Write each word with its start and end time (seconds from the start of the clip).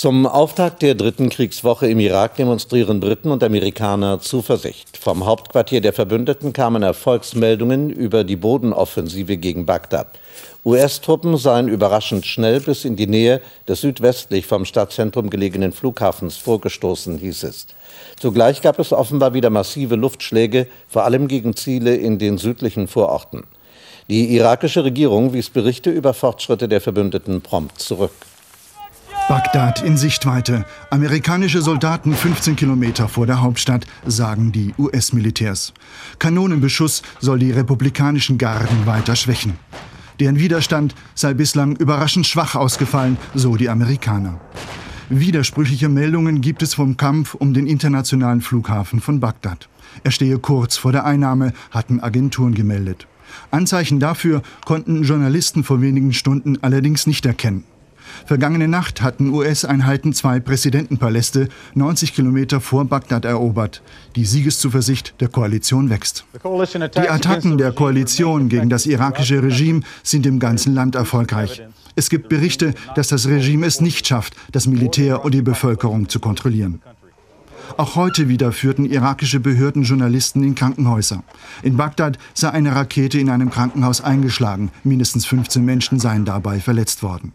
Zum 0.00 0.26
Auftakt 0.26 0.80
der 0.80 0.94
dritten 0.94 1.28
Kriegswoche 1.28 1.86
im 1.86 2.00
Irak 2.00 2.36
demonstrieren 2.36 3.00
Briten 3.00 3.30
und 3.30 3.44
Amerikaner 3.44 4.18
Zuversicht. 4.18 4.96
Vom 4.96 5.26
Hauptquartier 5.26 5.82
der 5.82 5.92
Verbündeten 5.92 6.54
kamen 6.54 6.82
Erfolgsmeldungen 6.82 7.90
über 7.90 8.24
die 8.24 8.36
Bodenoffensive 8.36 9.36
gegen 9.36 9.66
Bagdad. 9.66 10.06
US-Truppen 10.64 11.36
seien 11.36 11.68
überraschend 11.68 12.24
schnell 12.24 12.60
bis 12.60 12.86
in 12.86 12.96
die 12.96 13.08
Nähe 13.08 13.42
des 13.68 13.82
südwestlich 13.82 14.46
vom 14.46 14.64
Stadtzentrum 14.64 15.28
gelegenen 15.28 15.72
Flughafens 15.72 16.38
vorgestoßen, 16.38 17.18
hieß 17.18 17.42
es. 17.42 17.66
Zugleich 18.18 18.62
gab 18.62 18.78
es 18.78 18.94
offenbar 18.94 19.34
wieder 19.34 19.50
massive 19.50 19.96
Luftschläge, 19.96 20.66
vor 20.88 21.04
allem 21.04 21.28
gegen 21.28 21.54
Ziele 21.56 21.94
in 21.94 22.18
den 22.18 22.38
südlichen 22.38 22.88
Vororten. 22.88 23.42
Die 24.08 24.34
irakische 24.34 24.82
Regierung 24.82 25.34
wies 25.34 25.50
Berichte 25.50 25.90
über 25.90 26.14
Fortschritte 26.14 26.68
der 26.68 26.80
Verbündeten 26.80 27.42
prompt 27.42 27.78
zurück. 27.78 28.12
Bagdad 29.28 29.82
in 29.82 29.96
Sichtweite. 29.96 30.64
Amerikanische 30.90 31.62
Soldaten 31.62 32.14
15 32.14 32.56
Kilometer 32.56 33.08
vor 33.08 33.26
der 33.26 33.40
Hauptstadt, 33.40 33.86
sagen 34.06 34.52
die 34.52 34.74
US-Militärs. 34.78 35.72
Kanonenbeschuss 36.18 37.02
soll 37.20 37.38
die 37.38 37.52
republikanischen 37.52 38.38
Garden 38.38 38.86
weiter 38.86 39.16
schwächen. 39.16 39.54
Deren 40.18 40.38
Widerstand 40.38 40.94
sei 41.14 41.34
bislang 41.34 41.76
überraschend 41.76 42.26
schwach 42.26 42.54
ausgefallen, 42.54 43.16
so 43.34 43.56
die 43.56 43.68
Amerikaner. 43.68 44.40
Widersprüchliche 45.08 45.88
Meldungen 45.88 46.40
gibt 46.40 46.62
es 46.62 46.74
vom 46.74 46.96
Kampf 46.96 47.34
um 47.34 47.54
den 47.54 47.66
internationalen 47.66 48.40
Flughafen 48.40 49.00
von 49.00 49.20
Bagdad. 49.20 49.68
Er 50.04 50.10
stehe 50.10 50.38
kurz 50.38 50.76
vor 50.76 50.92
der 50.92 51.04
Einnahme, 51.04 51.52
hatten 51.70 52.00
Agenturen 52.00 52.54
gemeldet. 52.54 53.06
Anzeichen 53.50 54.00
dafür 54.00 54.42
konnten 54.64 55.02
Journalisten 55.02 55.64
vor 55.64 55.80
wenigen 55.80 56.12
Stunden 56.12 56.58
allerdings 56.62 57.06
nicht 57.06 57.26
erkennen. 57.26 57.64
Vergangene 58.26 58.68
Nacht 58.68 59.02
hatten 59.02 59.30
US-Einheiten 59.30 60.12
zwei 60.12 60.40
Präsidentenpaläste 60.40 61.48
90 61.74 62.14
Kilometer 62.14 62.60
vor 62.60 62.84
Bagdad 62.84 63.24
erobert. 63.24 63.82
Die 64.16 64.24
Siegeszuversicht 64.24 65.14
der 65.20 65.28
Koalition 65.28 65.90
wächst. 65.90 66.24
Die 66.42 67.08
Attacken 67.08 67.58
der 67.58 67.72
Koalition 67.72 68.48
gegen 68.48 68.68
das 68.68 68.86
irakische 68.86 69.42
Regime 69.42 69.82
sind 70.02 70.26
im 70.26 70.38
ganzen 70.38 70.74
Land 70.74 70.94
erfolgreich. 70.94 71.62
Es 71.96 72.08
gibt 72.08 72.28
Berichte, 72.28 72.74
dass 72.94 73.08
das 73.08 73.26
Regime 73.26 73.66
es 73.66 73.80
nicht 73.80 74.06
schafft, 74.06 74.34
das 74.52 74.66
Militär 74.66 75.24
und 75.24 75.34
die 75.34 75.42
Bevölkerung 75.42 76.08
zu 76.08 76.20
kontrollieren. 76.20 76.80
Auch 77.76 77.96
heute 77.96 78.28
wieder 78.28 78.52
führten 78.52 78.84
irakische 78.84 79.40
Behörden 79.40 79.84
Journalisten 79.84 80.42
in 80.42 80.54
Krankenhäuser. 80.54 81.22
In 81.62 81.76
Bagdad 81.76 82.18
sei 82.34 82.50
eine 82.50 82.74
Rakete 82.74 83.18
in 83.18 83.30
einem 83.30 83.50
Krankenhaus 83.50 84.00
eingeschlagen. 84.00 84.70
Mindestens 84.82 85.26
15 85.26 85.64
Menschen 85.64 85.98
seien 85.98 86.24
dabei 86.24 86.60
verletzt 86.60 87.02
worden. 87.02 87.32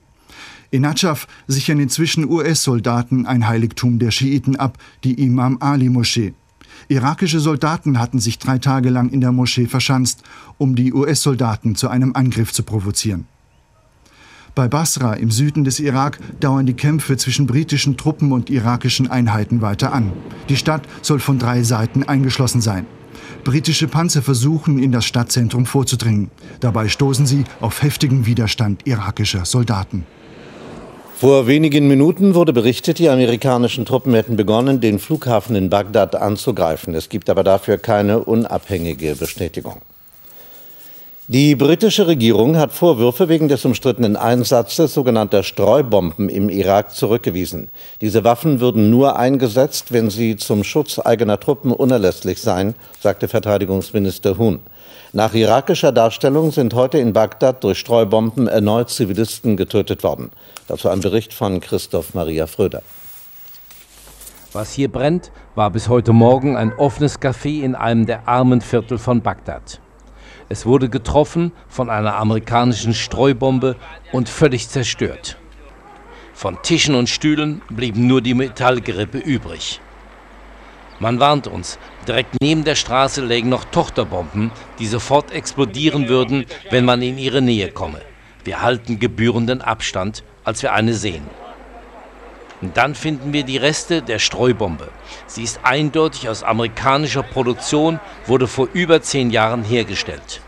In 0.76 0.82
Najaf 0.82 1.26
sichern 1.48 1.80
inzwischen 1.80 2.30
US-Soldaten 2.30 3.26
ein 3.26 3.48
Heiligtum 3.48 3.98
der 3.98 4.12
Schiiten 4.12 4.58
ab, 4.58 4.78
die 5.06 5.14
Imam 5.14 5.56
Ali-Moschee. 5.62 6.34
Irakische 6.90 7.40
Soldaten 7.40 7.98
hatten 7.98 8.20
sich 8.20 8.40
drei 8.40 8.58
Tage 8.58 8.90
lang 8.90 9.08
in 9.08 9.22
der 9.22 9.32
Moschee 9.32 9.68
verschanzt, 9.68 10.24
um 10.58 10.76
die 10.76 10.92
US-Soldaten 10.92 11.76
zu 11.76 11.88
einem 11.88 12.14
Angriff 12.14 12.52
zu 12.52 12.64
provozieren. 12.64 13.26
Bei 14.54 14.68
Basra 14.68 15.14
im 15.14 15.32
Süden 15.32 15.64
des 15.64 15.80
Irak 15.80 16.20
dauern 16.42 16.66
die 16.66 16.74
Kämpfe 16.74 17.16
zwischen 17.16 17.48
britischen 17.48 17.96
Truppen 17.96 18.34
und 18.34 18.50
irakischen 18.50 19.10
Einheiten 19.10 19.62
weiter 19.62 19.94
an. 19.94 20.12
Die 20.50 20.58
Stadt 20.58 20.82
soll 21.02 21.20
von 21.20 21.40
drei 21.40 21.64
Seiten 21.64 22.04
eingeschlossen 22.04 22.60
sein. 22.60 22.86
Britische 23.46 23.88
Panzer 23.88 24.22
versuchen, 24.22 24.78
in 24.80 24.92
das 24.92 25.06
Stadtzentrum 25.06 25.66
vorzudringen. 25.66 26.32
Dabei 26.60 26.90
stoßen 26.90 27.26
sie 27.26 27.46
auf 27.62 27.82
heftigen 27.82 28.26
Widerstand 28.26 28.86
irakischer 28.86 29.46
Soldaten. 29.46 30.06
Vor 31.18 31.48
wenigen 31.48 31.88
Minuten 31.88 32.36
wurde 32.36 32.52
berichtet, 32.52 33.00
die 33.00 33.08
amerikanischen 33.08 33.86
Truppen 33.86 34.14
hätten 34.14 34.36
begonnen, 34.36 34.82
den 34.82 35.00
Flughafen 35.00 35.56
in 35.56 35.70
Bagdad 35.70 36.14
anzugreifen. 36.14 36.94
Es 36.94 37.08
gibt 37.08 37.30
aber 37.30 37.46
dafür 37.46 37.78
keine 37.78 38.20
unabhängige 38.20 39.16
Bestätigung. 39.16 39.82
Die 41.30 41.56
britische 41.56 42.06
Regierung 42.08 42.58
hat 42.58 42.74
Vorwürfe 42.74 43.30
wegen 43.30 43.48
des 43.48 43.64
umstrittenen 43.64 44.18
Einsatzes 44.18 44.94
sogenannter 44.94 45.44
Streubomben 45.44 46.28
im 46.28 46.50
Irak 46.50 46.94
zurückgewiesen. 46.94 47.70
Diese 48.02 48.26
Waffen 48.26 48.60
würden 48.60 48.90
nur 48.90 49.18
eingesetzt, 49.18 49.94
wenn 49.94 50.10
sie 50.10 50.36
zum 50.36 50.66
Schutz 50.66 51.00
eigener 51.00 51.40
Truppen 51.40 51.72
unerlässlich 51.72 52.42
seien, 52.42 52.76
sagte 53.00 53.30
Verteidigungsminister 53.30 54.38
Huhn. 54.38 54.60
Nach 55.16 55.34
irakischer 55.34 55.94
Darstellung 55.94 56.52
sind 56.52 56.74
heute 56.74 56.98
in 56.98 57.14
Bagdad 57.14 57.64
durch 57.64 57.80
Streubomben 57.80 58.50
erneut 58.50 58.90
Zivilisten 58.90 59.56
getötet 59.56 60.04
worden. 60.04 60.30
Dazu 60.68 60.90
ein 60.90 61.00
Bericht 61.00 61.34
von 61.34 61.62
Christoph 61.62 62.14
Maria 62.16 62.48
Fröder. 62.48 62.82
Was 64.52 64.74
hier 64.74 64.92
brennt, 64.92 65.32
war 65.56 65.70
bis 65.70 65.88
heute 65.88 66.12
Morgen 66.12 66.58
ein 66.58 66.74
offenes 66.74 67.22
Café 67.22 67.62
in 67.62 67.76
einem 67.76 68.06
der 68.06 68.28
armen 68.28 68.60
Viertel 68.60 68.98
von 68.98 69.22
Bagdad. 69.22 69.80
Es 70.50 70.66
wurde 70.66 70.90
getroffen 70.90 71.54
von 71.70 71.90
einer 71.90 72.18
amerikanischen 72.18 72.94
Streubombe 72.94 73.78
und 74.12 74.28
völlig 74.28 74.68
zerstört. 74.68 75.38
Von 76.34 76.62
Tischen 76.62 76.94
und 76.94 77.08
Stühlen 77.08 77.62
blieben 77.70 78.06
nur 78.06 78.20
die 78.20 78.34
Metallgerippe 78.34 79.20
übrig. 79.20 79.80
Man 81.00 81.20
warnt 81.20 81.48
uns, 81.48 81.78
direkt 82.08 82.36
neben 82.42 82.64
der 82.64 82.76
Straße 82.76 83.24
lägen 83.24 83.50
noch 83.50 83.66
Tochterbomben, 83.66 84.52
die 84.80 84.88
sofort 84.88 85.32
explodieren 85.32 86.08
würden, 86.08 86.46
wenn 86.70 86.86
man 86.86 87.02
in 87.02 87.18
ihre 87.18 87.42
Nähe 87.42 87.70
komme. 87.72 88.02
Wir 88.46 88.62
halten 88.62 89.00
gebührenden 89.00 89.62
Abstand, 89.62 90.24
als 90.46 90.64
wir 90.64 90.72
eine 90.72 90.94
sehen. 90.94 91.26
Und 92.62 92.78
dann 92.78 92.96
finden 92.96 93.34
wir 93.34 93.44
die 93.44 93.58
Reste 93.58 94.02
der 94.02 94.20
Streubombe. 94.20 94.88
Sie 95.28 95.44
ist 95.44 95.60
eindeutig 95.64 96.30
aus 96.30 96.44
amerikanischer 96.44 97.24
Produktion, 97.24 98.00
wurde 98.26 98.48
vor 98.48 98.70
über 98.72 99.02
zehn 99.02 99.32
Jahren 99.32 99.64
hergestellt. 99.64 100.42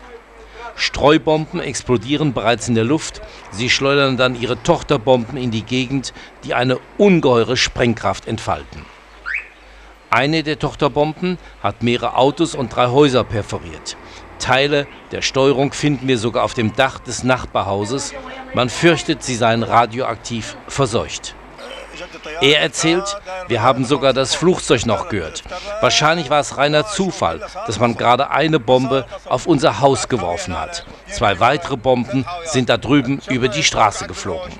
Streubomben 0.76 1.60
explodieren 1.60 2.32
bereits 2.32 2.68
in 2.68 2.74
der 2.74 2.84
Luft, 2.84 3.20
sie 3.50 3.68
schleudern 3.68 4.16
dann 4.16 4.40
ihre 4.40 4.62
Tochterbomben 4.62 5.36
in 5.36 5.50
die 5.50 5.64
Gegend, 5.64 6.14
die 6.44 6.54
eine 6.54 6.78
ungeheure 6.96 7.56
Sprengkraft 7.56 8.26
entfalten. 8.28 8.86
Eine 10.10 10.42
der 10.42 10.58
Tochterbomben 10.58 11.38
hat 11.62 11.82
mehrere 11.82 12.16
Autos 12.16 12.54
und 12.54 12.74
drei 12.74 12.86
Häuser 12.86 13.24
perforiert. 13.24 13.96
Teile 14.38 14.86
der 15.12 15.20
Steuerung 15.20 15.72
finden 15.72 16.08
wir 16.08 16.18
sogar 16.18 16.44
auf 16.44 16.54
dem 16.54 16.74
Dach 16.74 16.98
des 16.98 17.24
Nachbarhauses. 17.24 18.14
Man 18.54 18.70
fürchtet, 18.70 19.22
sie 19.22 19.34
seien 19.34 19.62
radioaktiv 19.62 20.56
verseucht. 20.66 21.34
Er 22.40 22.60
erzählt, 22.60 23.16
wir 23.48 23.62
haben 23.62 23.84
sogar 23.84 24.12
das 24.12 24.34
Flugzeug 24.34 24.86
noch 24.86 25.08
gehört. 25.08 25.42
Wahrscheinlich 25.80 26.30
war 26.30 26.40
es 26.40 26.56
reiner 26.56 26.86
Zufall, 26.86 27.40
dass 27.66 27.80
man 27.80 27.96
gerade 27.96 28.30
eine 28.30 28.60
Bombe 28.60 29.06
auf 29.26 29.46
unser 29.46 29.80
Haus 29.80 30.08
geworfen 30.08 30.58
hat. 30.58 30.86
Zwei 31.08 31.40
weitere 31.40 31.76
Bomben 31.76 32.24
sind 32.44 32.68
da 32.68 32.76
drüben 32.76 33.20
über 33.28 33.48
die 33.48 33.64
Straße 33.64 34.06
geflogen. 34.06 34.52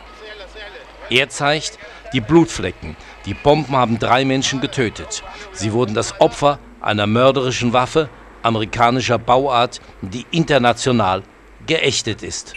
Er 1.11 1.29
zeigt 1.29 1.79
die 2.13 2.21
Blutflecken, 2.21 2.97
die 3.29 3.35
Bomben 3.35 3.77
haben 3.77 3.99
drei 3.99 4.25
Menschen 4.25 4.63
getötet. 4.63 5.23
Sie 5.53 5.75
wurden 5.75 5.95
das 5.95 6.19
Opfer 6.19 6.59
einer 6.81 7.07
mörderischen 7.07 7.75
Waffe 7.75 8.09
amerikanischer 8.43 9.19
Bauart, 9.19 9.83
die 10.01 10.25
international 10.31 11.23
geächtet 11.67 12.23
ist. 12.23 12.55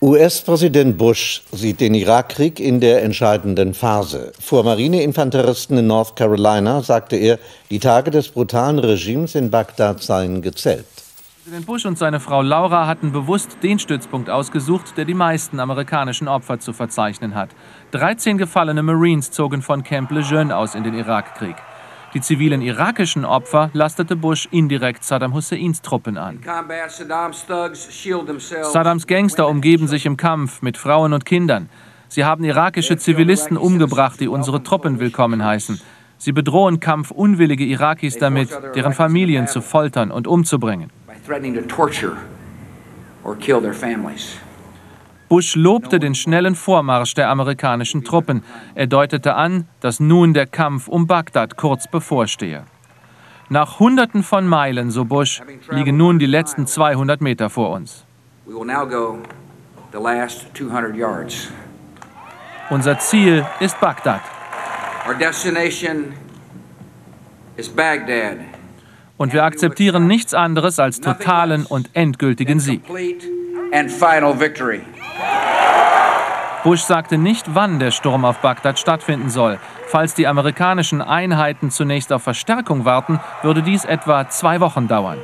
US-Präsident 0.00 0.96
Bush 0.96 1.42
sieht 1.50 1.80
den 1.80 1.94
Irakkrieg 1.94 2.60
in 2.60 2.78
der 2.78 3.02
entscheidenden 3.02 3.74
Phase. 3.74 4.32
Vor 4.38 4.62
Marineinfanteristen 4.62 5.78
in 5.78 5.88
North 5.88 6.14
Carolina 6.14 6.80
sagte 6.82 7.16
er, 7.16 7.40
die 7.70 7.80
Tage 7.80 8.12
des 8.12 8.28
brutalen 8.28 8.78
Regimes 8.78 9.34
in 9.34 9.50
Bagdad 9.50 10.00
seien 10.00 10.42
gezählt. 10.42 10.86
Präsident 11.42 11.64
Bush 11.64 11.86
und 11.86 11.96
seine 11.96 12.20
Frau 12.20 12.42
Laura 12.42 12.86
hatten 12.86 13.12
bewusst 13.12 13.56
den 13.62 13.78
Stützpunkt 13.78 14.28
ausgesucht, 14.28 14.98
der 14.98 15.06
die 15.06 15.14
meisten 15.14 15.58
amerikanischen 15.58 16.28
Opfer 16.28 16.60
zu 16.60 16.74
verzeichnen 16.74 17.34
hat. 17.34 17.48
13 17.92 18.36
gefallene 18.36 18.82
Marines 18.82 19.30
zogen 19.30 19.62
von 19.62 19.82
Camp 19.82 20.10
Lejeune 20.10 20.54
aus 20.54 20.74
in 20.74 20.84
den 20.84 20.92
Irakkrieg. 20.92 21.56
Die 22.12 22.20
zivilen 22.20 22.60
irakischen 22.60 23.24
Opfer 23.24 23.70
lastete 23.72 24.16
Bush 24.16 24.48
indirekt 24.50 25.02
Saddam 25.02 25.32
Husseins 25.32 25.80
Truppen 25.80 26.18
an. 26.18 26.40
Saddams 28.62 29.06
Gangster 29.06 29.48
umgeben 29.48 29.88
sich 29.88 30.04
im 30.04 30.18
Kampf 30.18 30.60
mit 30.60 30.76
Frauen 30.76 31.14
und 31.14 31.24
Kindern. 31.24 31.70
Sie 32.08 32.26
haben 32.26 32.44
irakische 32.44 32.98
Zivilisten 32.98 33.56
umgebracht, 33.56 34.20
die 34.20 34.28
unsere 34.28 34.62
Truppen 34.62 35.00
willkommen 35.00 35.42
heißen. 35.42 35.80
Sie 36.18 36.32
bedrohen 36.32 36.80
kampfunwillige 36.80 37.64
Irakis 37.64 38.18
damit, 38.18 38.50
deren 38.74 38.92
Familien 38.92 39.46
zu 39.46 39.62
foltern 39.62 40.10
und 40.10 40.26
umzubringen. 40.26 40.90
Bush 45.28 45.54
lobte 45.54 46.00
den 46.00 46.16
schnellen 46.16 46.56
Vormarsch 46.56 47.14
der 47.14 47.28
amerikanischen 47.28 48.02
Truppen. 48.02 48.42
Er 48.74 48.88
deutete 48.88 49.34
an, 49.34 49.68
dass 49.78 50.00
nun 50.00 50.34
der 50.34 50.46
Kampf 50.46 50.88
um 50.88 51.06
Bagdad 51.06 51.56
kurz 51.56 51.86
bevorstehe. 51.86 52.64
Nach 53.48 53.78
Hunderten 53.78 54.24
von 54.24 54.46
Meilen, 54.48 54.90
so 54.90 55.04
Bush, 55.04 55.40
liegen 55.70 55.96
nun 55.96 56.18
die 56.18 56.26
letzten 56.26 56.66
200 56.66 57.20
Meter 57.20 57.48
vor 57.48 57.70
uns. 57.70 58.04
Unser 62.70 62.98
Ziel 62.98 63.46
ist 63.60 63.78
Bagdad. 63.80 64.22
Und 69.20 69.34
wir 69.34 69.44
akzeptieren 69.44 70.06
nichts 70.06 70.32
anderes 70.32 70.78
als 70.78 71.02
totalen 71.02 71.66
und 71.66 71.90
endgültigen 71.92 72.58
Sieg. 72.58 72.80
Bush 76.64 76.80
sagte 76.80 77.18
nicht, 77.18 77.54
wann 77.54 77.78
der 77.78 77.90
Sturm 77.90 78.24
auf 78.24 78.38
Bagdad 78.38 78.78
stattfinden 78.78 79.28
soll. 79.28 79.58
Falls 79.88 80.14
die 80.14 80.26
amerikanischen 80.26 81.02
Einheiten 81.02 81.70
zunächst 81.70 82.14
auf 82.14 82.22
Verstärkung 82.22 82.86
warten, 82.86 83.20
würde 83.42 83.60
dies 83.60 83.84
etwa 83.84 84.26
zwei 84.30 84.58
Wochen 84.60 84.88
dauern. 84.88 85.18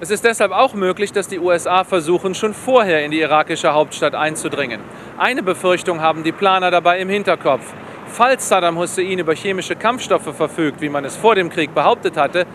Es 0.00 0.10
ist 0.10 0.24
deshalb 0.24 0.52
auch 0.52 0.72
möglich, 0.72 1.12
dass 1.12 1.28
die 1.28 1.40
USA 1.40 1.84
versuchen, 1.84 2.34
schon 2.34 2.54
vorher 2.54 3.04
in 3.04 3.10
die 3.10 3.20
irakische 3.20 3.74
Hauptstadt 3.74 4.14
einzudringen. 4.14 4.80
Eine 5.18 5.42
Befürchtung 5.42 6.00
haben 6.00 6.24
die 6.24 6.32
Planer 6.32 6.70
dabei 6.70 7.00
im 7.00 7.10
Hinterkopf. 7.10 7.74
Falls 8.06 8.48
Saddam 8.48 8.78
Hussein 8.78 9.18
über 9.18 9.34
chemische 9.34 9.76
Kampfstoffe 9.76 10.34
verfügt, 10.34 10.80
wie 10.80 10.88
man 10.88 11.04
es 11.04 11.16
vor 11.16 11.34
dem 11.34 11.50
Krieg 11.50 11.74
behauptet 11.74 12.16
hatte, 12.16 12.46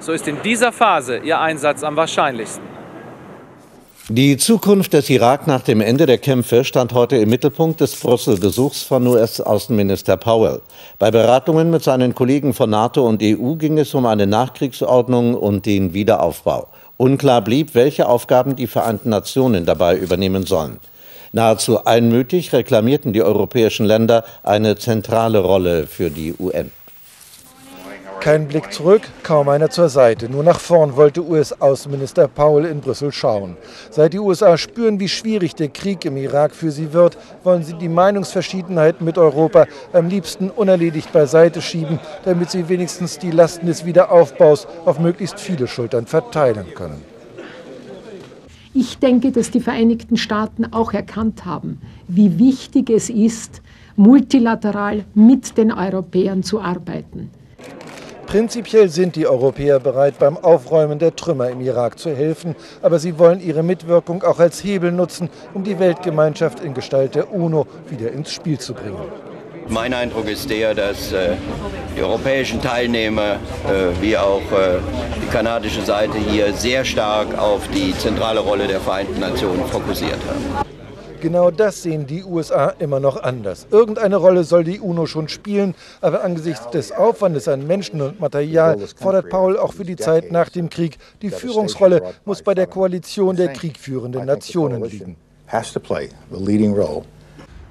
so 0.00 0.12
ist 0.12 0.28
in 0.28 0.40
dieser 0.42 0.72
Phase 0.72 1.18
ihr 1.18 1.40
Einsatz 1.40 1.82
am 1.82 1.96
wahrscheinlichsten. 1.96 2.78
Die 4.10 4.38
Zukunft 4.38 4.94
des 4.94 5.10
Irak 5.10 5.46
nach 5.46 5.60
dem 5.60 5.82
Ende 5.82 6.06
der 6.06 6.16
Kämpfe 6.16 6.64
stand 6.64 6.94
heute 6.94 7.16
im 7.16 7.28
Mittelpunkt 7.28 7.82
des 7.82 7.94
Brüssel-Besuchs 7.96 8.82
von 8.82 9.06
US-Außenminister 9.06 10.16
Powell. 10.16 10.62
Bei 10.98 11.10
Beratungen 11.10 11.70
mit 11.70 11.82
seinen 11.82 12.14
Kollegen 12.14 12.54
von 12.54 12.70
NATO 12.70 13.06
und 13.06 13.22
EU 13.22 13.56
ging 13.56 13.76
es 13.76 13.92
um 13.92 14.06
eine 14.06 14.26
Nachkriegsordnung 14.26 15.34
und 15.34 15.66
den 15.66 15.92
Wiederaufbau. 15.92 16.68
Unklar 16.96 17.42
blieb, 17.42 17.74
welche 17.74 18.08
Aufgaben 18.08 18.56
die 18.56 18.66
Vereinten 18.66 19.10
Nationen 19.10 19.66
dabei 19.66 19.98
übernehmen 19.98 20.46
sollen. 20.46 20.78
Nahezu 21.32 21.84
einmütig 21.84 22.54
reklamierten 22.54 23.12
die 23.12 23.22
europäischen 23.22 23.84
Länder 23.84 24.24
eine 24.42 24.76
zentrale 24.76 25.40
Rolle 25.40 25.86
für 25.86 26.08
die 26.08 26.34
UN. 26.38 26.70
Kein 28.20 28.48
Blick 28.48 28.72
zurück, 28.72 29.02
kaum 29.22 29.48
einer 29.48 29.70
zur 29.70 29.88
Seite. 29.88 30.28
Nur 30.28 30.42
nach 30.42 30.58
vorn 30.58 30.96
wollte 30.96 31.24
US-Außenminister 31.24 32.26
Paul 32.26 32.64
in 32.64 32.80
Brüssel 32.80 33.12
schauen. 33.12 33.56
Seit 33.90 34.12
die 34.12 34.18
USA 34.18 34.58
spüren, 34.58 34.98
wie 34.98 35.08
schwierig 35.08 35.54
der 35.54 35.68
Krieg 35.68 36.04
im 36.04 36.16
Irak 36.16 36.52
für 36.52 36.72
sie 36.72 36.92
wird, 36.92 37.16
wollen 37.44 37.62
sie 37.62 37.74
die 37.74 37.88
Meinungsverschiedenheiten 37.88 39.04
mit 39.04 39.18
Europa 39.18 39.66
am 39.92 40.08
liebsten 40.08 40.50
unerledigt 40.50 41.12
beiseite 41.12 41.62
schieben, 41.62 42.00
damit 42.24 42.50
sie 42.50 42.68
wenigstens 42.68 43.18
die 43.18 43.30
Lasten 43.30 43.66
des 43.66 43.84
Wiederaufbaus 43.84 44.66
auf 44.84 44.98
möglichst 44.98 45.38
viele 45.38 45.68
Schultern 45.68 46.06
verteilen 46.06 46.66
können. 46.74 47.00
Ich 48.74 48.98
denke, 48.98 49.30
dass 49.30 49.50
die 49.50 49.60
Vereinigten 49.60 50.16
Staaten 50.16 50.66
auch 50.72 50.92
erkannt 50.92 51.44
haben, 51.44 51.80
wie 52.08 52.38
wichtig 52.38 52.90
es 52.90 53.10
ist, 53.10 53.62
multilateral 53.96 55.04
mit 55.14 55.56
den 55.56 55.72
Europäern 55.72 56.42
zu 56.42 56.60
arbeiten. 56.60 57.30
Prinzipiell 58.28 58.90
sind 58.90 59.16
die 59.16 59.26
Europäer 59.26 59.80
bereit, 59.80 60.18
beim 60.18 60.36
Aufräumen 60.36 60.98
der 60.98 61.16
Trümmer 61.16 61.48
im 61.48 61.62
Irak 61.62 61.98
zu 61.98 62.14
helfen, 62.14 62.54
aber 62.82 62.98
sie 62.98 63.18
wollen 63.18 63.40
ihre 63.40 63.62
Mitwirkung 63.62 64.22
auch 64.22 64.38
als 64.38 64.62
Hebel 64.62 64.92
nutzen, 64.92 65.30
um 65.54 65.64
die 65.64 65.78
Weltgemeinschaft 65.78 66.60
in 66.60 66.74
Gestalt 66.74 67.14
der 67.14 67.32
UNO 67.32 67.66
wieder 67.88 68.12
ins 68.12 68.30
Spiel 68.30 68.58
zu 68.58 68.74
bringen. 68.74 68.98
Mein 69.70 69.94
Eindruck 69.94 70.28
ist 70.28 70.50
der, 70.50 70.74
dass 70.74 71.10
äh, 71.10 71.36
die 71.96 72.02
europäischen 72.02 72.60
Teilnehmer 72.60 73.36
äh, 73.66 74.02
wie 74.02 74.14
auch 74.18 74.42
äh, 74.52 74.78
die 75.22 75.28
kanadische 75.28 75.80
Seite 75.80 76.18
hier 76.18 76.52
sehr 76.52 76.84
stark 76.84 77.38
auf 77.38 77.66
die 77.68 77.96
zentrale 77.96 78.40
Rolle 78.40 78.66
der 78.66 78.80
Vereinten 78.80 79.20
Nationen 79.20 79.64
fokussiert 79.64 80.18
haben. 80.28 80.67
Genau 81.20 81.50
das 81.50 81.82
sehen 81.82 82.06
die 82.06 82.22
USA 82.22 82.68
immer 82.78 83.00
noch 83.00 83.20
anders. 83.22 83.66
Irgendeine 83.70 84.16
Rolle 84.16 84.44
soll 84.44 84.62
die 84.62 84.78
UNO 84.78 85.06
schon 85.06 85.28
spielen, 85.28 85.74
aber 86.00 86.22
angesichts 86.22 86.70
des 86.70 86.92
Aufwandes 86.92 87.48
an 87.48 87.66
Menschen 87.66 88.00
und 88.00 88.20
Material 88.20 88.78
fordert 88.96 89.28
Paul 89.28 89.58
auch 89.58 89.72
für 89.72 89.84
die 89.84 89.96
Zeit 89.96 90.30
nach 90.30 90.48
dem 90.48 90.70
Krieg, 90.70 90.98
die 91.22 91.30
Führungsrolle 91.30 92.14
muss 92.24 92.42
bei 92.42 92.54
der 92.54 92.68
Koalition 92.68 93.34
der 93.34 93.52
kriegführenden 93.52 94.26
Nationen 94.26 94.84
liegen. 94.84 95.16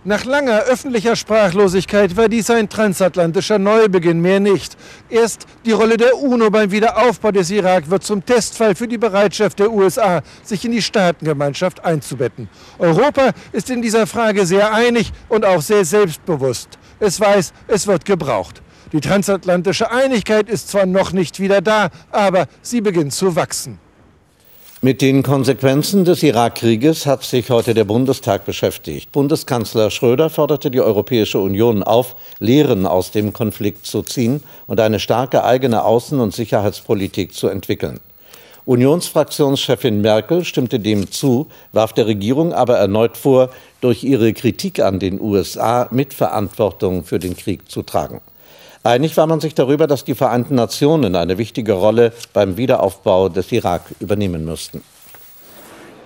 Nach 0.03 0.23
langer 0.23 0.61
öffentlicher 0.61 1.15
Sprachlosigkeit 1.15 2.15
war 2.15 2.29
dies 2.29 2.49
ein 2.49 2.69
transatlantischer 2.69 3.59
Neubeginn, 3.59 4.21
mehr 4.21 4.39
nicht. 4.39 4.77
Erst 5.09 5.45
die 5.65 5.73
Rolle 5.73 5.97
der 5.97 6.17
UNO 6.17 6.49
beim 6.49 6.71
Wiederaufbau 6.71 7.31
des 7.31 7.49
Irak 7.51 7.89
wird 7.89 8.03
zum 8.03 8.25
Testfall 8.25 8.75
für 8.75 8.88
die 8.88 8.97
Bereitschaft 8.97 9.59
der 9.59 9.71
USA, 9.71 10.21
sich 10.44 10.63
in 10.63 10.71
die 10.71 10.81
Staatengemeinschaft 10.81 11.83
einzubetten. 11.83 12.47
Europa 12.79 13.31
ist 13.51 13.69
in 13.69 13.81
dieser 13.81 14.07
Frage 14.07 14.45
sehr 14.45 14.73
einig 14.73 15.11
und 15.27 15.44
auch 15.44 15.61
sehr 15.61 15.83
selbstbewusst. 15.83 16.69
Es 16.99 17.19
weiß, 17.19 17.51
es 17.67 17.88
wird 17.88 18.05
gebraucht. 18.05 18.61
Die 18.94 19.01
transatlantische 19.01 19.91
Einigkeit 19.91 20.49
ist 20.49 20.69
zwar 20.69 20.85
noch 20.85 21.11
nicht 21.11 21.39
wieder 21.41 21.59
da, 21.59 21.89
aber 22.11 22.47
sie 22.61 22.79
beginnt 22.79 23.13
zu 23.13 23.35
wachsen. 23.35 23.79
Mit 24.79 25.01
den 25.01 25.24
Konsequenzen 25.24 26.06
des 26.06 26.21
Irakkrieges 26.21 27.07
hat 27.07 27.24
sich 27.24 27.50
heute 27.50 27.74
der 27.74 27.83
Bundestag 27.83 28.45
beschäftigt. 28.45 29.12
Bundeskanzler 29.12 29.89
Schröder 29.89 30.29
forderte 30.29 30.69
die 30.69 30.81
Europäische 30.81 31.39
Union 31.39 31.81
auf, 31.81 32.15
Lehren 32.38 32.85
aus 32.85 33.09
dem 33.09 33.33
Konflikt 33.33 33.88
zu 33.88 34.03
ziehen 34.03 34.44
und 34.68 34.79
eine 34.79 35.00
starke 35.00 35.44
eigene 35.44 35.83
Außen- 35.83 36.19
und 36.19 36.35
Sicherheitspolitik 36.35 37.33
zu 37.33 37.47
entwickeln. 37.47 38.00
Unionsfraktionschefin 38.68 40.01
Merkel 40.01 40.45
stimmte 40.45 40.80
dem 40.80 41.09
zu, 41.09 41.47
warf 41.71 41.94
der 41.94 42.06
Regierung 42.06 42.53
aber 42.53 42.77
erneut 42.77 43.18
vor, 43.18 43.50
durch 43.81 44.03
ihre 44.03 44.31
Kritik 44.33 44.80
an 44.80 45.00
den 45.00 45.19
USA 45.19 45.88
Mitverantwortung 45.89 47.03
für 47.03 47.18
den 47.18 47.35
Krieg 47.35 47.68
zu 47.71 47.81
tragen. 47.81 48.21
Einig 48.83 49.18
war 49.18 49.27
man 49.27 49.39
sich 49.39 49.53
darüber, 49.53 49.88
dass 49.88 50.03
die 50.03 50.15
Vereinten 50.15 50.56
Nationen 50.56 51.15
eine 51.15 51.38
wichtige 51.38 51.74
Rolle 51.74 52.13
beim 52.33 52.57
Wiederaufbau 52.57 53.29
des 53.29 53.51
Irak 53.51 53.83
übernehmen 54.00 54.45
müssten. 54.45 54.83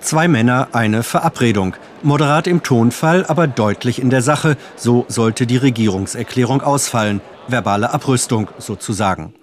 Zwei 0.01 0.27
Männer, 0.27 0.69
eine 0.71 1.03
Verabredung. 1.03 1.75
Moderat 2.01 2.47
im 2.47 2.63
Tonfall, 2.63 3.23
aber 3.27 3.45
deutlich 3.45 4.01
in 4.01 4.09
der 4.09 4.23
Sache. 4.23 4.57
So 4.75 5.05
sollte 5.07 5.45
die 5.45 5.57
Regierungserklärung 5.57 6.61
ausfallen. 6.61 7.21
Verbale 7.47 7.93
Abrüstung 7.93 8.49
sozusagen. 8.57 9.35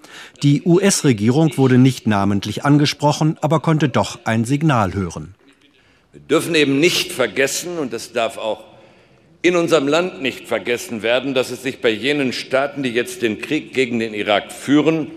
Die 0.43 0.63
US-Regierung 0.63 1.57
wurde 1.57 1.77
nicht 1.77 2.07
namentlich 2.07 2.65
angesprochen, 2.65 3.37
aber 3.41 3.61
konnte 3.61 3.87
doch 3.87 4.19
ein 4.25 4.43
Signal 4.43 4.93
hören. 4.93 5.35
Wir 6.11 6.21
dürfen 6.21 6.55
eben 6.55 6.79
nicht 6.79 7.13
vergessen, 7.13 7.77
und 7.77 7.93
das 7.93 8.11
darf 8.11 8.37
auch 8.37 8.68
in 9.41 9.55
unserem 9.55 9.87
Land 9.87 10.21
nicht 10.21 10.47
vergessen 10.47 11.01
werden, 11.01 11.33
dass 11.33 11.49
es 11.49 11.63
sich 11.63 11.79
bei 11.81 11.89
jenen 11.89 12.33
Staaten, 12.33 12.83
die 12.83 12.89
jetzt 12.89 13.21
den 13.21 13.39
Krieg 13.39 13.73
gegen 13.73 13.99
den 13.99 14.13
Irak 14.13 14.51
führen, 14.51 15.07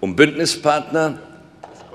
um 0.00 0.16
Bündnispartner 0.16 1.18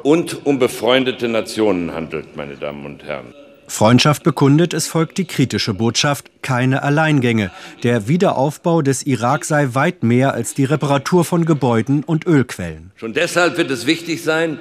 und 0.01 0.45
um 0.45 0.57
befreundete 0.57 1.27
Nationen 1.27 1.93
handelt, 1.93 2.35
meine 2.35 2.55
Damen 2.55 2.85
und 2.85 3.03
Herren. 3.03 3.33
Freundschaft 3.67 4.23
bekundet, 4.23 4.73
es 4.73 4.87
folgt 4.87 5.19
die 5.19 5.25
kritische 5.25 5.75
Botschaft, 5.75 6.31
keine 6.41 6.81
Alleingänge. 6.81 7.51
Der 7.83 8.07
Wiederaufbau 8.07 8.81
des 8.81 9.03
Irak 9.03 9.45
sei 9.45 9.67
weit 9.73 10.01
mehr 10.01 10.33
als 10.33 10.55
die 10.55 10.63
Reparatur 10.63 11.23
von 11.23 11.45
Gebäuden 11.45 12.03
und 12.03 12.25
Ölquellen. 12.25 12.91
Schon 12.95 13.13
deshalb 13.13 13.57
wird 13.57 13.69
es 13.69 13.85
wichtig 13.85 14.23
sein, 14.23 14.59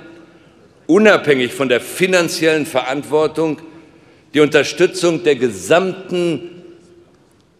unabhängig 0.86 1.54
von 1.54 1.70
der 1.70 1.80
finanziellen 1.80 2.66
Verantwortung 2.66 3.62
die 4.34 4.40
Unterstützung 4.40 5.22
der 5.24 5.36
gesamten 5.36 6.57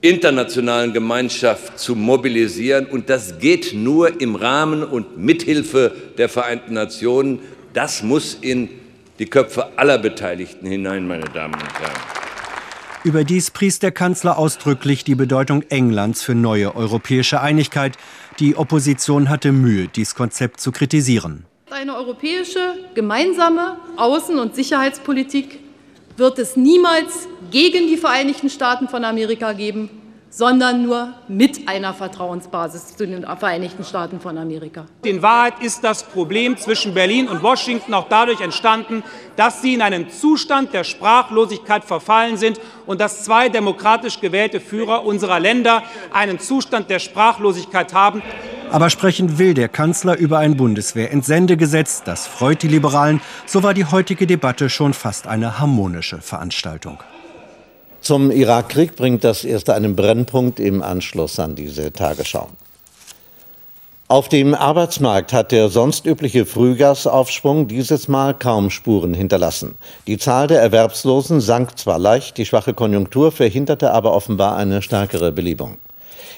internationalen 0.00 0.92
Gemeinschaft 0.92 1.78
zu 1.78 1.96
mobilisieren. 1.96 2.86
Und 2.86 3.10
das 3.10 3.38
geht 3.38 3.74
nur 3.74 4.20
im 4.20 4.34
Rahmen 4.36 4.84
und 4.84 5.18
mithilfe 5.18 5.92
der 6.16 6.28
Vereinten 6.28 6.74
Nationen. 6.74 7.40
Das 7.72 8.02
muss 8.02 8.34
in 8.34 8.68
die 9.18 9.26
Köpfe 9.26 9.76
aller 9.76 9.98
Beteiligten 9.98 10.66
hinein, 10.66 11.06
meine 11.06 11.24
Damen 11.24 11.54
und 11.54 11.80
Herren. 11.80 12.18
Überdies 13.04 13.50
pries 13.50 13.78
der 13.78 13.92
Kanzler 13.92 14.38
ausdrücklich 14.38 15.04
die 15.04 15.14
Bedeutung 15.14 15.62
Englands 15.70 16.22
für 16.22 16.34
neue 16.34 16.74
europäische 16.74 17.40
Einigkeit. 17.40 17.96
Die 18.38 18.56
Opposition 18.56 19.28
hatte 19.28 19.52
Mühe, 19.52 19.88
dies 19.88 20.14
Konzept 20.14 20.60
zu 20.60 20.72
kritisieren. 20.72 21.44
Eine 21.70 21.96
europäische 21.96 22.74
gemeinsame 22.94 23.76
Außen- 23.96 24.40
und 24.40 24.54
Sicherheitspolitik 24.54 25.60
wird 26.18 26.38
es 26.38 26.56
niemals 26.56 27.28
gegen 27.50 27.86
die 27.86 27.96
Vereinigten 27.96 28.50
Staaten 28.50 28.88
von 28.88 29.04
Amerika 29.04 29.52
geben, 29.52 29.88
sondern 30.30 30.82
nur 30.82 31.14
mit 31.28 31.68
einer 31.68 31.94
Vertrauensbasis 31.94 32.96
zu 32.96 33.06
den 33.06 33.24
Vereinigten 33.24 33.84
Staaten 33.84 34.20
von 34.20 34.36
Amerika. 34.36 34.84
In 35.04 35.22
Wahrheit 35.22 35.54
ist 35.62 35.82
das 35.84 36.02
Problem 36.02 36.56
zwischen 36.56 36.94
Berlin 36.94 37.28
und 37.28 37.42
Washington 37.42 37.94
auch 37.94 38.08
dadurch 38.08 38.40
entstanden, 38.40 39.02
dass 39.36 39.62
sie 39.62 39.74
in 39.74 39.82
einen 39.82 40.10
Zustand 40.10 40.72
der 40.74 40.84
Sprachlosigkeit 40.84 41.84
verfallen 41.84 42.36
sind 42.36 42.60
und 42.86 43.00
dass 43.00 43.24
zwei 43.24 43.48
demokratisch 43.48 44.20
gewählte 44.20 44.60
Führer 44.60 45.04
unserer 45.04 45.40
Länder 45.40 45.82
einen 46.12 46.38
Zustand 46.38 46.90
der 46.90 46.98
Sprachlosigkeit 46.98 47.94
haben. 47.94 48.22
Aber 48.70 48.90
sprechen 48.90 49.38
will 49.38 49.54
der 49.54 49.68
Kanzler 49.68 50.18
über 50.18 50.38
ein 50.38 50.56
Bundeswehrentsendegesetz. 50.56 52.02
Das 52.02 52.26
freut 52.26 52.62
die 52.62 52.68
Liberalen. 52.68 53.22
So 53.46 53.62
war 53.62 53.72
die 53.72 53.86
heutige 53.86 54.26
Debatte 54.26 54.68
schon 54.68 54.92
fast 54.92 55.26
eine 55.26 55.58
harmonische 55.58 56.20
Veranstaltung. 56.20 56.98
Zum 58.00 58.30
Irakkrieg 58.30 58.96
bringt 58.96 59.24
das 59.24 59.44
erste 59.44 59.74
einen 59.74 59.96
Brennpunkt 59.96 60.60
im 60.60 60.82
Anschluss 60.82 61.38
an 61.38 61.54
diese 61.54 61.92
Tagesschau. 61.92 62.48
Auf 64.10 64.30
dem 64.30 64.54
Arbeitsmarkt 64.54 65.34
hat 65.34 65.52
der 65.52 65.68
sonst 65.68 66.06
übliche 66.06 66.46
Frühgasaufschwung 66.46 67.68
dieses 67.68 68.08
Mal 68.08 68.32
kaum 68.32 68.70
Spuren 68.70 69.12
hinterlassen. 69.12 69.76
Die 70.06 70.16
Zahl 70.16 70.46
der 70.46 70.62
Erwerbslosen 70.62 71.42
sank 71.42 71.78
zwar 71.78 71.98
leicht, 71.98 72.38
die 72.38 72.46
schwache 72.46 72.72
Konjunktur 72.72 73.32
verhinderte 73.32 73.92
aber 73.92 74.14
offenbar 74.14 74.56
eine 74.56 74.80
stärkere 74.80 75.30
Belebung. 75.30 75.76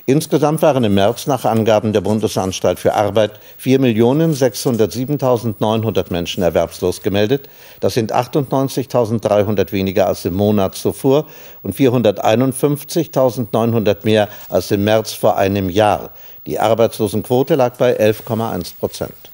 Insgesamt 0.07 0.63
waren 0.63 0.85
im 0.85 0.95
März 0.95 1.27
nach 1.27 1.45
Angaben 1.45 1.93
der 1.93 2.01
Bundesanstalt 2.01 2.79
für 2.79 2.95
Arbeit 2.95 3.33
4.607.900 3.63 6.11
Menschen 6.11 6.43
erwerbslos 6.43 7.03
gemeldet. 7.03 7.51
Das 7.81 7.93
sind 7.95 8.15
98.300 8.15 9.73
weniger 9.73 10.07
als 10.07 10.25
im 10.25 10.33
Monat 10.35 10.75
zuvor 10.75 11.27
und 11.63 11.77
451.900 11.77 13.99
mehr 14.05 14.29
als 14.49 14.71
im 14.71 14.85
März 14.85 15.13
vor 15.13 15.37
einem 15.37 15.69
Jahr. 15.69 16.13
Die 16.47 16.59
Arbeitslosenquote 16.59 17.55
lag 17.55 17.77
bei 17.77 18.01
11,1 18.01 18.79
Prozent. 18.79 19.30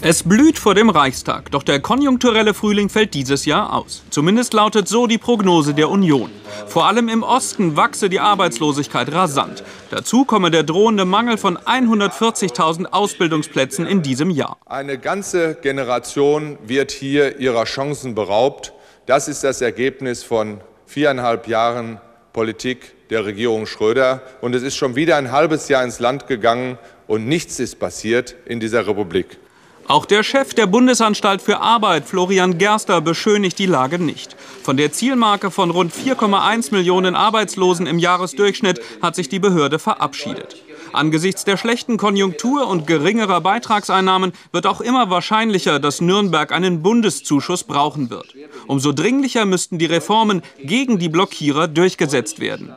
Es 0.00 0.22
blüht 0.22 0.58
vor 0.58 0.74
dem 0.74 0.90
Reichstag, 0.90 1.50
doch 1.50 1.62
der 1.62 1.80
konjunkturelle 1.80 2.52
Frühling 2.52 2.88
fällt 2.88 3.14
dieses 3.14 3.46
Jahr 3.46 3.72
aus. 3.72 4.02
Zumindest 4.10 4.52
lautet 4.52 4.86
so 4.86 5.06
die 5.06 5.18
Prognose 5.18 5.72
der 5.72 5.88
Union. 5.88 6.30
Vor 6.66 6.86
allem 6.86 7.08
im 7.08 7.22
Osten 7.22 7.76
wachse 7.76 8.08
die 8.08 8.20
Arbeitslosigkeit 8.20 9.12
rasant. 9.12 9.64
Dazu 9.90 10.24
komme 10.24 10.50
der 10.50 10.62
drohende 10.62 11.04
Mangel 11.04 11.38
von 11.38 11.56
140.000 11.56 12.86
Ausbildungsplätzen 12.86 13.86
in 13.86 14.02
diesem 14.02 14.30
Jahr. 14.30 14.58
Eine 14.66 14.98
ganze 14.98 15.54
Generation 15.54 16.58
wird 16.66 16.90
hier 16.90 17.38
ihrer 17.40 17.64
Chancen 17.64 18.14
beraubt. 18.14 18.72
Das 19.06 19.28
ist 19.28 19.42
das 19.44 19.60
Ergebnis 19.60 20.22
von 20.22 20.60
viereinhalb 20.86 21.48
Jahren 21.48 22.00
Politik 22.32 22.94
der 23.10 23.24
Regierung 23.24 23.66
Schröder. 23.66 24.22
Und 24.40 24.54
es 24.54 24.62
ist 24.62 24.76
schon 24.76 24.96
wieder 24.96 25.16
ein 25.16 25.32
halbes 25.32 25.68
Jahr 25.68 25.84
ins 25.84 26.00
Land 26.00 26.26
gegangen 26.26 26.78
und 27.06 27.26
nichts 27.26 27.60
ist 27.60 27.78
passiert 27.78 28.34
in 28.44 28.60
dieser 28.60 28.86
Republik. 28.86 29.38
Auch 29.86 30.06
der 30.06 30.22
Chef 30.22 30.54
der 30.54 30.66
Bundesanstalt 30.66 31.42
für 31.42 31.60
Arbeit, 31.60 32.06
Florian 32.06 32.56
Gerster, 32.56 33.02
beschönigt 33.02 33.58
die 33.58 33.66
Lage 33.66 33.98
nicht. 33.98 34.34
Von 34.62 34.78
der 34.78 34.92
Zielmarke 34.92 35.50
von 35.50 35.70
rund 35.70 35.92
4,1 35.92 36.72
Millionen 36.72 37.14
Arbeitslosen 37.14 37.86
im 37.86 37.98
Jahresdurchschnitt 37.98 38.80
hat 39.02 39.14
sich 39.14 39.28
die 39.28 39.38
Behörde 39.38 39.78
verabschiedet. 39.78 40.56
Angesichts 40.94 41.44
der 41.44 41.56
schlechten 41.56 41.96
Konjunktur 41.98 42.66
und 42.68 42.86
geringerer 42.86 43.40
Beitragseinnahmen 43.40 44.32
wird 44.52 44.66
auch 44.66 44.80
immer 44.80 45.10
wahrscheinlicher, 45.10 45.80
dass 45.80 46.00
Nürnberg 46.00 46.52
einen 46.52 46.82
Bundeszuschuss 46.82 47.64
brauchen 47.64 48.08
wird. 48.10 48.34
Umso 48.66 48.92
dringlicher 48.92 49.44
müssten 49.44 49.78
die 49.78 49.86
Reformen 49.86 50.40
gegen 50.62 50.98
die 50.98 51.08
Blockierer 51.08 51.68
durchgesetzt 51.68 52.40
werden. 52.40 52.72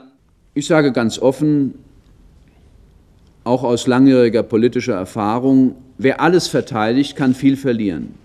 Ich 0.55 0.67
sage 0.67 0.91
ganz 0.91 1.19
offen, 1.19 1.75
auch 3.43 3.63
aus 3.63 3.87
langjähriger 3.87 4.43
politischer 4.43 4.95
Erfahrung, 4.95 5.75
wer 5.97 6.21
alles 6.21 6.47
verteidigt, 6.47 7.15
kann 7.15 7.35
viel 7.35 7.57
verlieren. 7.57 8.15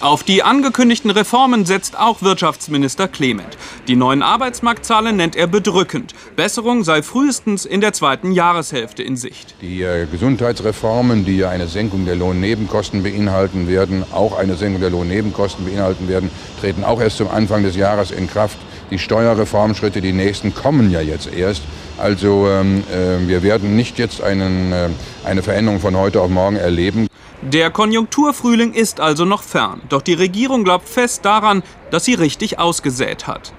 Auf 0.00 0.22
die 0.22 0.42
angekündigten 0.42 1.10
Reformen 1.10 1.64
setzt 1.64 1.98
auch 1.98 2.20
Wirtschaftsminister 2.20 3.08
Clement. 3.08 3.56
Die 3.88 3.96
neuen 3.96 4.22
Arbeitsmarktzahlen 4.22 5.16
nennt 5.16 5.34
er 5.34 5.46
bedrückend. 5.46 6.14
Besserung 6.36 6.84
sei 6.84 7.02
frühestens 7.02 7.64
in 7.64 7.80
der 7.80 7.94
zweiten 7.94 8.32
Jahreshälfte 8.32 9.02
in 9.02 9.16
Sicht. 9.16 9.54
Die 9.62 9.82
äh, 9.82 10.06
Gesundheitsreformen, 10.06 11.24
die 11.24 11.38
ja 11.38 11.48
eine 11.48 11.68
Senkung 11.68 12.04
der 12.04 12.16
Lohnnebenkosten 12.16 13.02
beinhalten 13.02 13.66
werden, 13.66 14.04
auch 14.12 14.36
eine 14.36 14.56
Senkung 14.56 14.82
der 14.82 14.90
Lohnnebenkosten 14.90 15.64
beinhalten 15.64 16.06
werden, 16.06 16.30
treten 16.60 16.84
auch 16.84 17.00
erst 17.00 17.16
zum 17.16 17.28
Anfang 17.28 17.62
des 17.62 17.74
Jahres 17.74 18.10
in 18.10 18.28
Kraft. 18.28 18.58
Die 18.90 18.98
Steuerreformschritte, 18.98 20.00
die 20.00 20.12
nächsten, 20.12 20.54
kommen 20.54 20.90
ja 20.90 21.00
jetzt 21.00 21.32
erst. 21.32 21.62
Also 21.98 22.48
ähm, 22.48 22.82
äh, 22.92 23.26
wir 23.28 23.42
werden 23.42 23.76
nicht 23.76 23.98
jetzt 23.98 24.22
einen, 24.22 24.72
äh, 24.72 24.88
eine 25.24 25.42
Veränderung 25.42 25.80
von 25.80 25.96
heute 25.96 26.20
auf 26.20 26.30
morgen 26.30 26.56
erleben. 26.56 27.06
Der 27.42 27.70
Konjunkturfrühling 27.70 28.72
ist 28.72 29.00
also 29.00 29.24
noch 29.24 29.42
fern. 29.42 29.82
Doch 29.88 30.02
die 30.02 30.14
Regierung 30.14 30.64
glaubt 30.64 30.88
fest 30.88 31.24
daran, 31.24 31.62
dass 31.90 32.04
sie 32.04 32.14
richtig 32.14 32.58
ausgesät 32.58 33.26
hat. 33.26 33.52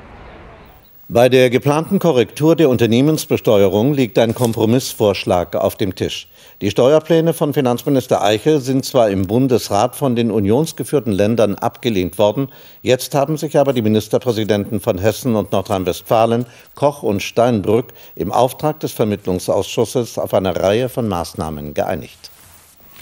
Bei 1.08 1.30
der 1.30 1.52
geplanten 1.52 2.00
Korrektur 2.00 2.56
der 2.56 2.68
Unternehmensbesteuerung 2.68 3.94
liegt 3.94 4.18
ein 4.18 4.34
Kompromissvorschlag 4.34 5.56
auf 5.56 5.76
dem 5.76 5.94
Tisch. 5.94 6.28
Die 6.62 6.72
Steuerpläne 6.72 7.34
von 7.34 7.54
Finanzminister 7.54 8.24
Eichel 8.24 8.62
sind 8.62 8.86
zwar 8.86 9.10
im 9.10 9.28
Bundesrat 9.28 9.98
von 9.98 10.16
den 10.16 10.32
unionsgeführten 10.32 11.12
Ländern 11.12 11.56
abgelehnt 11.56 12.18
worden, 12.18 12.48
jetzt 12.82 13.14
haben 13.14 13.36
sich 13.36 13.58
aber 13.58 13.74
die 13.74 13.82
Ministerpräsidenten 13.82 14.80
von 14.80 14.98
Hessen 14.98 15.36
und 15.36 15.52
Nordrhein-Westfalen, 15.52 16.46
Koch 16.74 17.04
und 17.04 17.22
Steinbrück, 17.22 17.88
im 18.16 18.32
Auftrag 18.32 18.80
des 18.80 18.94
Vermittlungsausschusses 18.94 20.18
auf 20.18 20.34
eine 20.34 20.56
Reihe 20.56 20.88
von 20.88 21.10
Maßnahmen 21.10 21.74
geeinigt. 21.74 22.32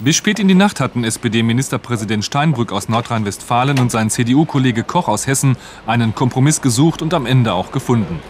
Bis 0.00 0.16
spät 0.16 0.40
in 0.40 0.48
die 0.48 0.56
Nacht 0.56 0.80
hatten 0.80 1.04
SPD-Ministerpräsident 1.04 2.24
Steinbrück 2.24 2.72
aus 2.72 2.88
Nordrhein-Westfalen 2.88 3.78
und 3.78 3.92
sein 3.92 4.10
CDU-Kollege 4.10 4.82
Koch 4.82 5.06
aus 5.06 5.28
Hessen 5.28 5.56
einen 5.86 6.16
Kompromiss 6.16 6.60
gesucht 6.60 7.02
und 7.02 7.14
am 7.14 7.24
Ende 7.24 7.52
auch 7.52 7.70
gefunden. 7.70 8.20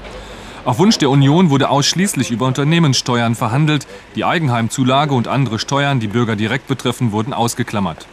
Auf 0.65 0.79
Wunsch 0.79 0.97
der 0.97 1.11
Union 1.11 1.51
wurde 1.51 1.69
ausschließlich 1.69 2.31
über 2.31 2.47
Unternehmenssteuern 2.47 3.35
verhandelt. 3.35 3.87
Die 4.17 4.25
Eigenheimzulage 4.25 5.13
und 5.13 5.29
andere 5.29 5.59
Steuern, 5.59 6.01
die 6.01 6.07
Bürger 6.07 6.37
direkt 6.37 6.69
betreffen, 6.69 7.13
wurden 7.13 7.35
ausgeklammert. 7.35 8.07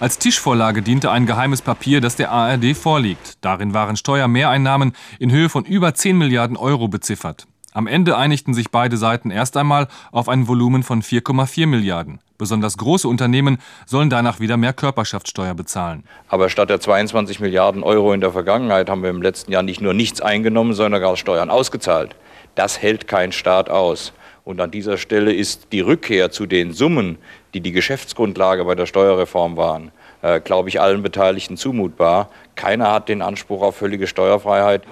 Als 0.00 0.18
Tischvorlage 0.18 0.82
diente 0.82 1.12
ein 1.12 1.24
geheimes 1.24 1.62
Papier, 1.62 2.00
das 2.00 2.16
der 2.16 2.32
ARD 2.32 2.76
vorliegt. 2.76 3.38
Darin 3.42 3.74
waren 3.74 3.96
Steuermehreinnahmen 3.96 4.92
in 5.20 5.30
Höhe 5.30 5.48
von 5.48 5.64
über 5.64 5.94
10 5.94 6.18
Milliarden 6.18 6.56
Euro 6.56 6.88
beziffert. 6.88 7.46
Am 7.72 7.86
Ende 7.86 8.16
einigten 8.16 8.54
sich 8.54 8.72
beide 8.72 8.96
Seiten 8.96 9.30
erst 9.30 9.56
einmal 9.56 9.86
auf 10.10 10.28
ein 10.28 10.48
Volumen 10.48 10.82
von 10.82 11.00
4,4 11.00 11.68
Milliarden. 11.68 12.18
Besonders 12.38 12.76
große 12.78 13.08
Unternehmen 13.08 13.58
sollen 13.84 14.10
danach 14.10 14.38
wieder 14.38 14.56
mehr 14.56 14.72
Körperschaftssteuer 14.72 15.54
bezahlen. 15.54 16.04
Aber 16.28 16.48
statt 16.48 16.70
der 16.70 16.78
22 16.78 17.40
Milliarden 17.40 17.82
Euro 17.82 18.12
in 18.12 18.20
der 18.20 18.30
Vergangenheit 18.30 18.88
haben 18.88 19.02
wir 19.02 19.10
im 19.10 19.22
letzten 19.22 19.50
Jahr 19.50 19.64
nicht 19.64 19.80
nur 19.80 19.92
nichts 19.92 20.20
eingenommen, 20.20 20.72
sondern 20.72 21.00
gar 21.00 21.16
Steuern 21.16 21.50
ausgezahlt. 21.50 22.14
Das 22.54 22.80
hält 22.80 23.08
kein 23.08 23.32
Staat 23.32 23.68
aus. 23.68 24.12
Und 24.44 24.60
an 24.60 24.70
dieser 24.70 24.98
Stelle 24.98 25.32
ist 25.32 25.72
die 25.72 25.80
Rückkehr 25.80 26.30
zu 26.30 26.46
den 26.46 26.72
Summen, 26.72 27.18
die 27.54 27.60
die 27.60 27.72
Geschäftsgrundlage 27.72 28.64
bei 28.64 28.76
der 28.76 28.86
Steuerreform 28.86 29.56
waren, 29.56 29.90
äh, 30.22 30.40
glaube 30.40 30.68
ich, 30.68 30.80
allen 30.80 31.02
Beteiligten 31.02 31.56
zumutbar. 31.56 32.30
Keiner 32.54 32.92
hat 32.92 33.08
den 33.08 33.20
Anspruch 33.20 33.62
auf 33.62 33.76
völlige 33.76 34.06
Steuerfreiheit. 34.06 34.84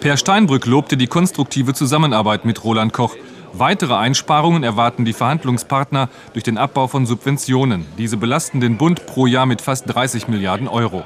Per 0.00 0.16
Steinbrück 0.16 0.66
lobte 0.66 0.96
die 0.96 1.06
konstruktive 1.06 1.74
Zusammenarbeit 1.74 2.44
mit 2.44 2.64
Roland 2.64 2.92
Koch. 2.92 3.16
Weitere 3.54 3.94
Einsparungen 3.94 4.62
erwarten 4.62 5.04
die 5.04 5.12
Verhandlungspartner 5.12 6.08
durch 6.32 6.42
den 6.42 6.56
Abbau 6.56 6.86
von 6.88 7.04
Subventionen. 7.04 7.84
Diese 7.98 8.16
belasten 8.16 8.60
den 8.60 8.78
Bund 8.78 9.04
pro 9.04 9.26
Jahr 9.26 9.44
mit 9.44 9.60
fast 9.60 9.84
30 9.92 10.28
Milliarden 10.28 10.68
Euro. 10.68 11.02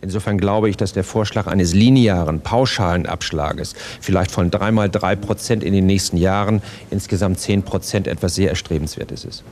Insofern 0.00 0.38
glaube 0.38 0.68
ich, 0.70 0.76
dass 0.76 0.92
der 0.92 1.02
Vorschlag 1.02 1.46
eines 1.46 1.74
linearen, 1.74 2.42
pauschalen 2.42 3.06
Abschlages, 3.06 3.74
vielleicht 4.00 4.30
von 4.30 4.50
dreimal 4.50 4.88
drei 4.88 5.16
Prozent 5.16 5.64
in 5.64 5.72
den 5.72 5.86
nächsten 5.86 6.16
Jahren, 6.16 6.62
insgesamt 6.90 7.40
zehn 7.40 7.62
Prozent 7.62 8.06
etwas 8.06 8.34
sehr 8.34 8.50
Erstrebenswertes 8.50 9.24
ist. 9.24 9.44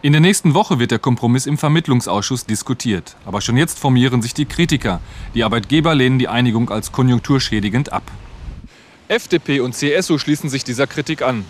In 0.00 0.12
der 0.12 0.20
nächsten 0.20 0.54
Woche 0.54 0.78
wird 0.78 0.92
der 0.92 1.00
Kompromiss 1.00 1.46
im 1.46 1.58
Vermittlungsausschuss 1.58 2.46
diskutiert. 2.46 3.16
Aber 3.26 3.40
schon 3.40 3.56
jetzt 3.56 3.78
formieren 3.78 4.22
sich 4.22 4.32
die 4.32 4.46
Kritiker. 4.46 5.00
Die 5.34 5.42
Arbeitgeber 5.42 5.94
lehnen 5.94 6.20
die 6.20 6.28
Einigung 6.28 6.70
als 6.70 6.92
konjunkturschädigend 6.92 7.92
ab. 7.92 8.04
FDP 9.08 9.60
und 9.60 9.74
CSU 9.74 10.18
schließen 10.18 10.48
sich 10.48 10.62
dieser 10.62 10.86
Kritik 10.86 11.22
an. 11.22 11.44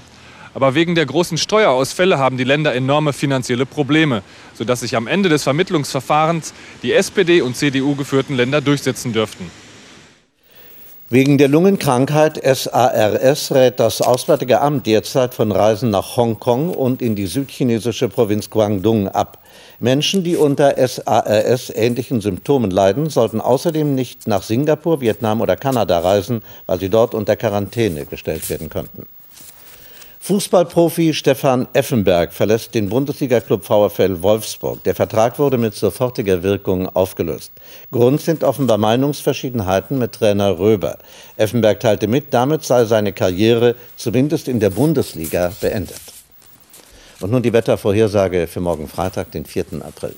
Aber 0.54 0.74
wegen 0.74 0.94
der 0.94 1.06
großen 1.06 1.38
Steuerausfälle 1.38 2.18
haben 2.18 2.36
die 2.36 2.44
Länder 2.44 2.74
enorme 2.74 3.12
finanzielle 3.12 3.66
Probleme, 3.66 4.22
sodass 4.54 4.80
sich 4.80 4.96
am 4.96 5.06
Ende 5.06 5.28
des 5.28 5.42
Vermittlungsverfahrens 5.42 6.52
die 6.82 6.92
SPD 6.92 7.40
und 7.42 7.56
CDU 7.56 7.94
geführten 7.94 8.34
Länder 8.34 8.60
durchsetzen 8.60 9.12
dürften. 9.12 9.50
Wegen 11.10 11.38
der 11.38 11.48
Lungenkrankheit 11.48 12.38
SARS 12.44 13.50
rät 13.52 13.80
das 13.80 14.02
Auswärtige 14.02 14.60
Amt 14.60 14.86
derzeit 14.86 15.32
von 15.32 15.52
Reisen 15.52 15.88
nach 15.88 16.18
Hongkong 16.18 16.68
und 16.68 17.00
in 17.00 17.14
die 17.14 17.26
südchinesische 17.26 18.10
Provinz 18.10 18.50
Guangdong 18.50 19.08
ab. 19.08 19.38
Menschen, 19.80 20.22
die 20.22 20.36
unter 20.36 20.74
SARS 20.86 21.70
ähnlichen 21.74 22.20
Symptomen 22.20 22.70
leiden, 22.70 23.08
sollten 23.08 23.40
außerdem 23.40 23.94
nicht 23.94 24.26
nach 24.26 24.42
Singapur, 24.42 25.00
Vietnam 25.00 25.40
oder 25.40 25.56
Kanada 25.56 25.98
reisen, 25.98 26.42
weil 26.66 26.78
sie 26.78 26.90
dort 26.90 27.14
unter 27.14 27.36
Quarantäne 27.36 28.04
gestellt 28.04 28.50
werden 28.50 28.68
könnten. 28.68 29.06
Fußballprofi 30.20 31.14
Stefan 31.14 31.68
Effenberg 31.72 32.32
verlässt 32.32 32.74
den 32.74 32.88
Bundesliga-Club 32.88 33.64
VfL 33.64 34.20
Wolfsburg. 34.20 34.82
Der 34.82 34.94
Vertrag 34.94 35.38
wurde 35.38 35.58
mit 35.58 35.74
sofortiger 35.74 36.42
Wirkung 36.42 36.88
aufgelöst. 36.94 37.52
Grund 37.92 38.20
sind 38.20 38.44
offenbar 38.44 38.78
Meinungsverschiedenheiten 38.78 39.98
mit 39.98 40.12
Trainer 40.12 40.58
Röber. 40.58 40.98
Effenberg 41.36 41.80
teilte 41.80 42.08
mit, 42.08 42.34
damit 42.34 42.64
sei 42.64 42.84
seine 42.84 43.12
Karriere 43.12 43.76
zumindest 43.96 44.48
in 44.48 44.60
der 44.60 44.70
Bundesliga 44.70 45.52
beendet. 45.60 46.00
Und 47.20 47.30
nun 47.30 47.42
die 47.42 47.52
Wettervorhersage 47.52 48.46
für 48.48 48.60
morgen 48.60 48.88
Freitag, 48.88 49.30
den 49.30 49.44
4. 49.44 49.64
April. 49.82 50.14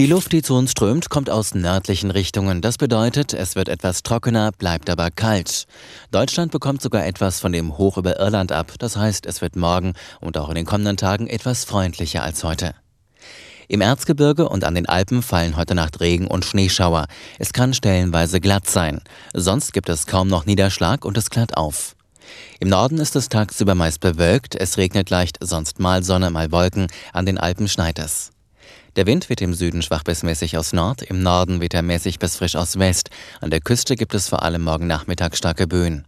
Die 0.00 0.06
Luft, 0.06 0.32
die 0.32 0.40
zu 0.40 0.54
uns 0.54 0.70
strömt, 0.70 1.10
kommt 1.10 1.28
aus 1.28 1.54
nördlichen 1.54 2.10
Richtungen. 2.10 2.62
Das 2.62 2.78
bedeutet, 2.78 3.34
es 3.34 3.54
wird 3.54 3.68
etwas 3.68 4.02
trockener, 4.02 4.50
bleibt 4.50 4.88
aber 4.88 5.10
kalt. 5.10 5.66
Deutschland 6.10 6.52
bekommt 6.52 6.80
sogar 6.80 7.04
etwas 7.04 7.38
von 7.38 7.52
dem 7.52 7.76
Hoch 7.76 7.98
über 7.98 8.18
Irland 8.18 8.50
ab. 8.50 8.72
Das 8.78 8.96
heißt, 8.96 9.26
es 9.26 9.42
wird 9.42 9.56
morgen 9.56 9.92
und 10.22 10.38
auch 10.38 10.48
in 10.48 10.54
den 10.54 10.64
kommenden 10.64 10.96
Tagen 10.96 11.26
etwas 11.26 11.66
freundlicher 11.66 12.22
als 12.22 12.42
heute. 12.44 12.74
Im 13.68 13.82
Erzgebirge 13.82 14.48
und 14.48 14.64
an 14.64 14.74
den 14.74 14.88
Alpen 14.88 15.22
fallen 15.22 15.58
heute 15.58 15.74
Nacht 15.74 16.00
Regen 16.00 16.28
und 16.28 16.46
Schneeschauer. 16.46 17.06
Es 17.38 17.52
kann 17.52 17.74
stellenweise 17.74 18.40
glatt 18.40 18.70
sein. 18.70 19.02
Sonst 19.34 19.74
gibt 19.74 19.90
es 19.90 20.06
kaum 20.06 20.28
noch 20.28 20.46
Niederschlag 20.46 21.04
und 21.04 21.18
es 21.18 21.28
klart 21.28 21.58
auf. 21.58 21.94
Im 22.58 22.70
Norden 22.70 22.96
ist 22.96 23.16
es 23.16 23.28
tagsüber 23.28 23.74
meist 23.74 24.00
bewölkt, 24.00 24.54
es 24.54 24.78
regnet 24.78 25.10
leicht, 25.10 25.36
sonst 25.42 25.78
mal 25.78 26.02
Sonne, 26.02 26.30
mal 26.30 26.50
Wolken, 26.52 26.86
an 27.12 27.26
den 27.26 27.36
Alpen 27.36 27.68
schneit 27.68 27.98
es. 27.98 28.30
Der 28.96 29.06
Wind 29.06 29.28
wird 29.28 29.40
im 29.40 29.54
Süden 29.54 29.82
schwach 29.82 30.02
bis 30.02 30.22
mäßig 30.22 30.58
aus 30.58 30.72
Nord, 30.72 31.02
im 31.02 31.22
Norden 31.22 31.60
weht 31.60 31.74
er 31.74 31.82
mäßig 31.82 32.18
bis 32.18 32.36
frisch 32.36 32.56
aus 32.56 32.78
West. 32.78 33.10
An 33.40 33.50
der 33.50 33.60
Küste 33.60 33.94
gibt 33.94 34.14
es 34.14 34.28
vor 34.28 34.42
allem 34.42 34.62
morgen 34.62 34.88
Nachmittag 34.88 35.36
starke 35.36 35.66
Böen. 35.66 36.04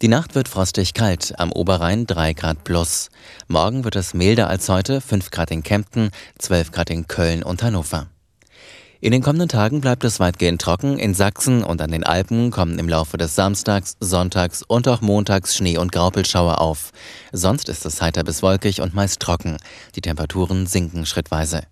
Die 0.00 0.08
Nacht 0.08 0.34
wird 0.34 0.48
frostig 0.48 0.94
kalt, 0.94 1.38
am 1.38 1.52
Oberrhein 1.52 2.06
3 2.06 2.32
Grad 2.32 2.64
plus. 2.64 3.10
Morgen 3.48 3.84
wird 3.84 3.96
es 3.96 4.14
milder 4.14 4.48
als 4.48 4.70
heute, 4.70 5.02
5 5.02 5.30
Grad 5.30 5.50
in 5.50 5.62
Kempten, 5.62 6.10
12 6.38 6.72
Grad 6.72 6.88
in 6.88 7.06
Köln 7.06 7.42
und 7.42 7.62
Hannover. 7.62 8.08
In 9.02 9.12
den 9.12 9.22
kommenden 9.22 9.48
Tagen 9.48 9.80
bleibt 9.80 10.04
es 10.04 10.20
weitgehend 10.20 10.60
trocken. 10.60 10.98
In 10.98 11.14
Sachsen 11.14 11.64
und 11.64 11.80
an 11.80 11.90
den 11.90 12.04
Alpen 12.04 12.50
kommen 12.50 12.78
im 12.78 12.86
Laufe 12.86 13.16
des 13.16 13.34
Samstags, 13.34 13.96
Sonntags 13.98 14.62
und 14.62 14.86
auch 14.88 15.00
Montags 15.00 15.56
Schnee- 15.56 15.78
und 15.78 15.90
Graupelschauer 15.90 16.60
auf. 16.60 16.92
Sonst 17.32 17.70
ist 17.70 17.86
es 17.86 18.02
heiter 18.02 18.24
bis 18.24 18.42
wolkig 18.42 18.82
und 18.82 18.94
meist 18.94 19.20
trocken. 19.20 19.56
Die 19.94 20.02
Temperaturen 20.02 20.66
sinken 20.66 21.06
schrittweise. 21.06 21.62